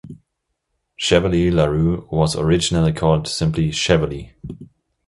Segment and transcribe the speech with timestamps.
[0.95, 4.33] Chevilly-Larue was originally called simply Chevilly.